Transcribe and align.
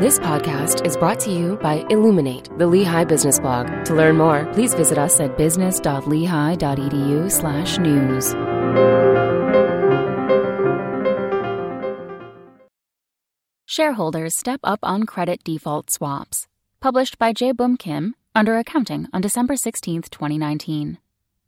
This 0.00 0.20
podcast 0.20 0.86
is 0.86 0.96
brought 0.96 1.18
to 1.20 1.32
you 1.32 1.56
by 1.56 1.84
Illuminate, 1.90 2.48
the 2.56 2.68
Lehigh 2.68 3.02
Business 3.02 3.40
Blog. 3.40 3.66
To 3.86 3.96
learn 3.96 4.16
more, 4.16 4.46
please 4.52 4.72
visit 4.72 4.96
us 4.96 5.18
at 5.18 5.36
business.lehigh.edu/news. 5.36 8.34
Shareholders 13.66 14.36
step 14.36 14.60
up 14.62 14.78
on 14.84 15.02
credit 15.02 15.42
default 15.42 15.90
swaps. 15.90 16.46
Published 16.80 17.18
by 17.18 17.32
Jae 17.32 17.56
Boom 17.56 17.76
Kim 17.76 18.14
under 18.36 18.56
Accounting 18.56 19.08
on 19.12 19.20
December 19.20 19.56
16, 19.56 20.02
2019. 20.02 20.98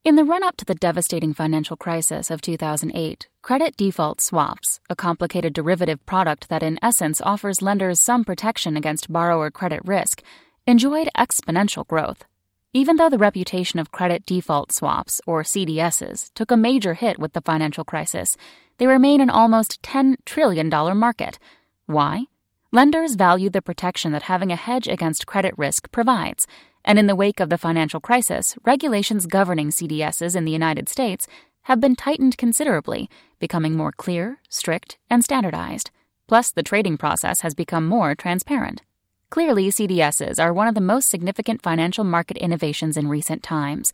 In 0.03 0.17
the 0.17 0.25
run 0.25 0.43
up 0.43 0.57
to 0.57 0.65
the 0.65 0.75
devastating 0.75 1.35
financial 1.35 1.77
crisis 1.77 2.31
of 2.31 2.41
2008, 2.41 3.29
credit 3.43 3.77
default 3.77 4.23
swaps, 4.23 4.81
a 4.89 4.97
complicated 4.97 5.53
derivative 5.53 6.07
product 6.07 6.49
that 6.49 6.63
in 6.63 6.79
essence 6.83 7.21
offers 7.21 7.61
lenders 7.61 8.01
some 8.01 8.25
protection 8.25 8.79
against 8.79 9.13
borrower 9.13 9.51
credit 9.51 9.83
risk, 9.85 10.23
enjoyed 10.67 11.11
exponential 11.19 11.87
growth. 11.87 12.25
Even 12.73 12.97
though 12.97 13.11
the 13.11 13.19
reputation 13.19 13.79
of 13.79 13.93
credit 13.93 14.25
default 14.25 14.73
swaps, 14.73 15.21
or 15.27 15.43
CDSs, 15.43 16.33
took 16.33 16.51
a 16.51 16.57
major 16.57 16.95
hit 16.95 17.19
with 17.19 17.35
the 17.35 17.43
financial 17.43 17.85
crisis, 17.85 18.39
they 18.79 18.87
remain 18.87 19.21
an 19.21 19.29
almost 19.29 19.83
$10 19.83 20.15
trillion 20.25 20.71
market. 20.97 21.39
Why? 21.85 22.25
Lenders 22.73 23.17
value 23.17 23.51
the 23.51 23.61
protection 23.61 24.13
that 24.13 24.23
having 24.23 24.51
a 24.51 24.57
hedge 24.57 24.89
against 24.89 25.27
credit 25.27 25.53
risk 25.59 25.93
provides 25.93 26.47
and 26.85 26.99
in 26.99 27.07
the 27.07 27.17
wake 27.17 27.41
of 27.41 27.51
the 27.51 27.59
financial 27.59 28.01
crisis, 28.01 28.57
regulations 28.65 29.27
governing 29.27 29.71
CDSs 29.71 30.35
in 30.35 30.45
the 30.45 30.53
United 30.53 30.89
States 30.89 31.27
have 31.63 31.81
been 31.81 31.97
tightened 31.97 32.39
considerably, 32.39 33.09
becoming 33.39 33.77
more 33.77 33.93
clear, 33.93 34.39
strict, 34.49 34.99
and 35.09 35.23
standardized. 35.23 35.91
Plus, 36.27 36.51
the 36.51 36.63
trading 36.63 36.97
process 36.97 37.41
has 37.41 37.55
become 37.55 37.87
more 37.87 38.15
transparent. 38.15 38.83
Clearly, 39.31 39.69
CDSs 39.69 40.43
are 40.43 40.53
one 40.53 40.67
of 40.69 40.75
the 40.75 40.81
most 40.81 41.09
significant 41.09 41.63
financial 41.63 42.05
market 42.05 42.37
innovations 42.37 42.97
in 42.97 43.09
recent 43.09 43.43
times, 43.43 43.93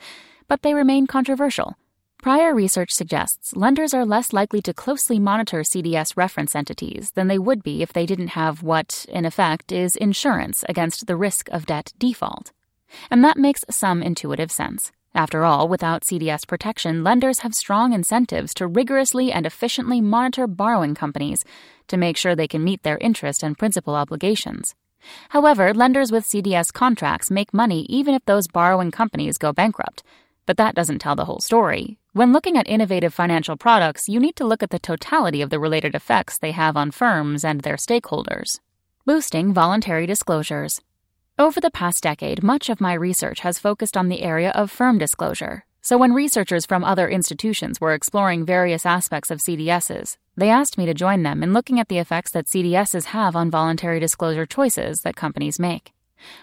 but 0.48 0.62
they 0.62 0.73
remain 0.73 1.07
controversial. 1.07 1.77
Prior 2.23 2.55
research 2.55 2.91
suggests 2.92 3.55
lenders 3.55 3.92
are 3.92 4.07
less 4.07 4.33
likely 4.33 4.62
to 4.62 4.73
closely 4.73 5.19
monitor 5.19 5.61
CDS 5.61 6.17
reference 6.17 6.57
entities 6.57 7.12
than 7.12 7.29
they 7.29 7.39
would 7.39 7.62
be 7.62 7.83
if 7.83 7.92
they 7.92 8.07
didn't 8.07 8.29
have 8.29 8.62
what, 8.62 9.07
in 9.09 9.25
effect, 9.25 9.70
is 9.70 9.97
insurance 9.97 10.64
against 10.69 11.07
the 11.07 11.17
risk 11.17 11.48
of 11.51 11.67
debt 11.67 11.92
default. 11.98 12.53
And 13.11 13.25
that 13.25 13.37
makes 13.37 13.65
some 13.70 14.03
intuitive 14.03 14.51
sense. 14.51 14.92
After 15.15 15.45
all, 15.45 15.67
without 15.67 16.05
CDS 16.05 16.47
protection, 16.47 17.03
lenders 17.03 17.39
have 17.39 17.55
strong 17.55 17.95
incentives 17.95 18.53
to 18.55 18.67
rigorously 18.67 19.33
and 19.33 19.47
efficiently 19.47 20.01
monitor 20.03 20.47
borrowing 20.47 20.95
companies 20.95 21.42
to 21.89 21.97
make 21.97 22.19
sure 22.19 22.34
they 22.34 22.47
can 22.47 22.62
meet 22.62 22.83
their 22.83 22.98
interest 22.98 23.42
and 23.42 23.57
principal 23.57 23.95
obligations. 23.95 24.75
However, 25.31 25.73
lenders 25.73 26.12
with 26.12 26.27
CDS 26.27 26.73
contracts 26.73 27.31
make 27.31 27.55
money 27.55 27.87
even 27.89 28.14
if 28.14 28.25
those 28.27 28.47
borrowing 28.47 28.91
companies 28.91 29.39
go 29.39 29.53
bankrupt. 29.53 30.03
But 30.45 30.59
that 30.59 30.75
doesn't 30.75 30.98
tell 30.98 31.17
the 31.17 31.25
whole 31.25 31.41
story. 31.41 31.98
When 32.12 32.33
looking 32.33 32.57
at 32.57 32.69
innovative 32.69 33.12
financial 33.12 33.57
products, 33.57 34.09
you 34.09 34.20
need 34.20 34.37
to 34.37 34.47
look 34.47 34.62
at 34.62 34.70
the 34.70 34.79
totality 34.79 35.42
of 35.42 35.51
the 35.51 35.59
related 35.59 35.95
effects 35.95 36.39
they 36.39 36.53
have 36.53 36.77
on 36.77 36.91
firms 36.91 37.45
and 37.45 37.62
their 37.62 37.77
stakeholders. 37.77 38.61
Boosting 39.05 39.53
voluntary 39.53 40.07
disclosures. 40.07 40.81
Over 41.39 41.61
the 41.61 41.70
past 41.70 42.03
decade, 42.03 42.42
much 42.42 42.70
of 42.70 42.81
my 42.81 42.95
research 42.95 43.41
has 43.41 43.59
focused 43.59 43.95
on 43.95 44.09
the 44.09 44.23
area 44.23 44.53
of 44.53 44.70
firm 44.70 44.97
disclosure. 44.97 45.67
So, 45.83 45.98
when 45.98 46.15
researchers 46.15 46.65
from 46.65 46.83
other 46.83 47.11
institutions 47.11 47.79
were 47.79 47.92
exploring 47.92 48.47
various 48.47 48.87
aspects 48.87 49.31
of 49.31 49.41
CDSs, 49.41 50.17
they 50.34 50.48
asked 50.48 50.79
me 50.79 50.87
to 50.87 50.95
join 50.95 51.25
them 51.25 51.42
in 51.42 51.53
looking 51.53 51.79
at 51.79 51.89
the 51.89 51.98
effects 51.98 52.31
that 52.31 52.47
CDSs 52.47 53.07
have 53.07 53.37
on 53.37 53.51
voluntary 53.51 54.01
disclosure 54.01 54.47
choices 54.47 55.03
that 55.03 55.14
companies 55.14 55.59
make. 55.59 55.92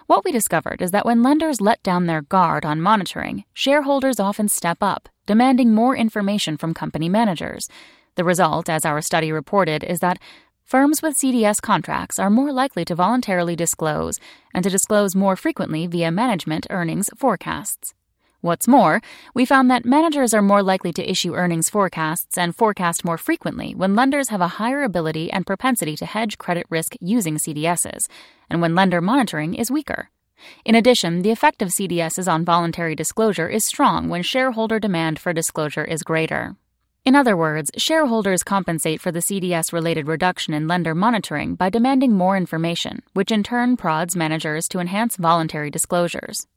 What 0.06 0.24
we 0.24 0.32
discovered 0.32 0.80
is 0.80 0.92
that 0.92 1.08
when 1.08 1.24
lenders 1.24 1.60
let 1.60 1.82
down 1.82 2.06
their 2.06 2.22
guard 2.22 2.64
on 2.64 2.80
monitoring, 2.80 3.46
shareholders 3.52 4.20
often 4.20 4.48
step 4.48 4.78
up, 4.82 5.10
demanding 5.26 5.74
more 5.74 5.96
information 5.96 6.56
from 6.56 6.76
company 6.76 7.10
managers. 7.10 7.68
The 8.14 8.24
result, 8.24 8.70
as 8.70 8.86
our 8.86 9.02
study 9.02 9.32
reported, 9.32 9.84
is 9.84 9.98
that 10.02 10.20
Firms 10.64 11.02
with 11.02 11.18
CDS 11.18 11.62
contracts 11.62 12.18
are 12.18 12.30
more 12.30 12.52
likely 12.52 12.86
to 12.86 12.96
voluntarily 12.96 13.56
disclose 13.56 14.20
and 14.54 14.64
to 14.64 14.70
disclose 14.70 15.16
more 15.16 15.36
frequently 15.36 15.88
via 15.88 16.10
management 16.10 16.66
earnings 16.70 17.10
forecasts. 17.16 17.94
What's 18.42 18.68
more, 18.68 19.02
we 19.34 19.46
found 19.46 19.70
that 19.72 19.86
managers 19.86 20.34
are 20.34 20.42
more 20.42 20.64
likely 20.64 20.92
to 20.94 21.10
issue 21.10 21.36
earnings 21.36 21.70
forecasts 21.70 22.38
and 22.38 22.56
forecast 22.56 23.06
more 23.06 23.18
frequently 23.18 23.74
when 23.76 23.96
lenders 23.96 24.30
have 24.30 24.42
a 24.42 24.60
higher 24.60 24.84
ability 24.84 25.32
and 25.32 25.46
propensity 25.46 25.96
to 25.98 26.06
hedge 26.06 26.38
credit 26.38 26.66
risk 26.70 26.96
using 27.00 27.38
CDSs, 27.38 28.08
and 28.50 28.62
when 28.62 28.76
lender 28.76 29.00
monitoring 29.00 29.54
is 29.54 29.72
weaker. 29.72 30.10
In 30.66 30.76
addition, 30.76 31.22
the 31.22 31.32
effect 31.32 31.62
of 31.62 31.70
CDSs 31.70 32.30
on 32.30 32.44
voluntary 32.44 32.96
disclosure 32.96 33.48
is 33.48 33.64
strong 33.64 34.10
when 34.10 34.24
shareholder 34.24 34.80
demand 34.80 35.20
for 35.20 35.32
disclosure 35.34 35.86
is 35.86 36.04
greater. 36.04 36.56
In 37.06 37.18
other 37.18 37.36
words, 37.36 37.70
shareholders 37.76 38.44
compensate 38.44 39.02
for 39.02 39.12
the 39.12 39.20
CDS 39.20 39.74
related 39.74 40.08
reduction 40.08 40.54
in 40.54 40.70
lender 40.70 40.96
monitoring 40.96 41.56
by 41.56 41.70
demanding 41.70 42.14
more 42.14 42.38
information, 42.38 43.04
which 43.12 43.30
in 43.30 43.44
turn 43.44 43.76
prods 43.76 44.16
managers 44.16 44.70
to 44.70 44.80
enhance 44.80 45.18
voluntary 45.18 45.70
disclosures. 45.70 46.48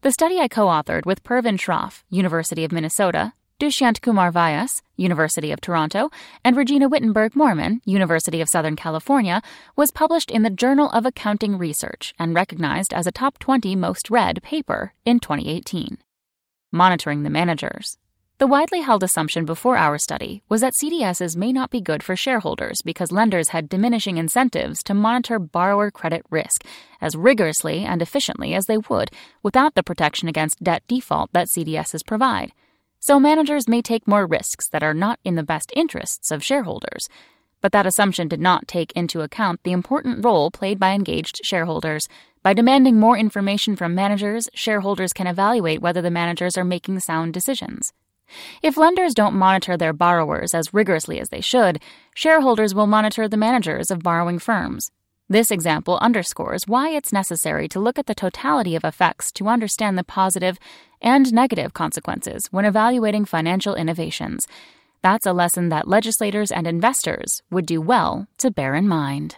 The 0.00 0.10
study 0.10 0.40
I 0.40 0.48
co 0.48 0.66
authored 0.66 1.06
with 1.06 1.22
Pervin 1.22 1.56
Shroff, 1.56 2.02
University 2.10 2.64
of 2.64 2.72
Minnesota, 2.72 3.32
Dushyant 3.60 4.02
Kumar 4.02 4.32
Vyas, 4.32 4.82
University 4.96 5.52
of 5.52 5.60
Toronto, 5.60 6.10
and 6.44 6.56
Regina 6.56 6.88
Wittenberg 6.88 7.34
Moerman, 7.34 7.80
University 7.84 8.40
of 8.40 8.48
Southern 8.48 8.74
California, 8.74 9.40
was 9.76 9.92
published 9.92 10.32
in 10.32 10.42
the 10.42 10.50
Journal 10.50 10.90
of 10.90 11.06
Accounting 11.06 11.56
Research 11.56 12.12
and 12.18 12.34
recognized 12.34 12.92
as 12.92 13.06
a 13.06 13.12
top 13.12 13.38
20 13.38 13.76
most 13.76 14.10
read 14.10 14.42
paper 14.42 14.94
in 15.04 15.20
2018. 15.20 15.98
Monitoring 16.72 17.22
the 17.22 17.30
Managers. 17.30 17.98
The 18.42 18.48
widely 18.48 18.80
held 18.80 19.04
assumption 19.04 19.44
before 19.44 19.76
our 19.76 19.98
study 19.98 20.42
was 20.48 20.62
that 20.62 20.74
CDSs 20.74 21.36
may 21.36 21.52
not 21.52 21.70
be 21.70 21.80
good 21.80 22.02
for 22.02 22.16
shareholders 22.16 22.82
because 22.82 23.12
lenders 23.12 23.50
had 23.50 23.68
diminishing 23.68 24.16
incentives 24.16 24.82
to 24.82 24.94
monitor 24.94 25.38
borrower 25.38 25.92
credit 25.92 26.26
risk 26.28 26.66
as 27.00 27.14
rigorously 27.14 27.84
and 27.84 28.02
efficiently 28.02 28.52
as 28.52 28.66
they 28.66 28.78
would 28.78 29.12
without 29.44 29.76
the 29.76 29.84
protection 29.84 30.26
against 30.26 30.60
debt 30.60 30.82
default 30.88 31.32
that 31.32 31.46
CDSs 31.46 32.04
provide. 32.04 32.50
So 32.98 33.20
managers 33.20 33.68
may 33.68 33.80
take 33.80 34.08
more 34.08 34.26
risks 34.26 34.66
that 34.70 34.82
are 34.82 34.92
not 34.92 35.20
in 35.22 35.36
the 35.36 35.44
best 35.44 35.70
interests 35.76 36.32
of 36.32 36.42
shareholders. 36.42 37.08
But 37.60 37.70
that 37.70 37.86
assumption 37.86 38.26
did 38.26 38.40
not 38.40 38.66
take 38.66 38.90
into 38.96 39.20
account 39.20 39.60
the 39.62 39.70
important 39.70 40.24
role 40.24 40.50
played 40.50 40.80
by 40.80 40.94
engaged 40.94 41.42
shareholders. 41.44 42.08
By 42.42 42.54
demanding 42.54 42.98
more 42.98 43.16
information 43.16 43.76
from 43.76 43.94
managers, 43.94 44.48
shareholders 44.52 45.12
can 45.12 45.28
evaluate 45.28 45.80
whether 45.80 46.02
the 46.02 46.10
managers 46.10 46.58
are 46.58 46.64
making 46.64 46.98
sound 46.98 47.34
decisions. 47.34 47.92
If 48.62 48.76
lenders 48.76 49.14
don't 49.14 49.34
monitor 49.34 49.76
their 49.76 49.92
borrowers 49.92 50.54
as 50.54 50.74
rigorously 50.74 51.20
as 51.20 51.28
they 51.28 51.40
should, 51.40 51.80
shareholders 52.14 52.74
will 52.74 52.86
monitor 52.86 53.28
the 53.28 53.36
managers 53.36 53.90
of 53.90 54.02
borrowing 54.02 54.38
firms. 54.38 54.90
This 55.28 55.50
example 55.50 55.98
underscores 56.02 56.66
why 56.66 56.90
it's 56.90 57.12
necessary 57.12 57.66
to 57.68 57.80
look 57.80 57.98
at 57.98 58.06
the 58.06 58.14
totality 58.14 58.76
of 58.76 58.84
effects 58.84 59.32
to 59.32 59.48
understand 59.48 59.96
the 59.96 60.04
positive 60.04 60.58
and 61.00 61.32
negative 61.32 61.72
consequences 61.72 62.48
when 62.50 62.64
evaluating 62.64 63.24
financial 63.24 63.74
innovations. 63.74 64.46
That's 65.02 65.26
a 65.26 65.32
lesson 65.32 65.70
that 65.70 65.88
legislators 65.88 66.52
and 66.52 66.66
investors 66.66 67.42
would 67.50 67.66
do 67.66 67.80
well 67.80 68.28
to 68.38 68.50
bear 68.50 68.74
in 68.74 68.86
mind. 68.86 69.30